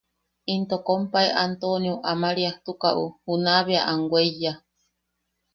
Into 0.53 0.77
kompae 0.87 1.29
Antonio 1.45 1.95
Amariastukaʼu 2.11 3.03
juna 3.25 3.53
bea 3.65 3.85
am 3.91 3.99
weiya. 4.11 4.53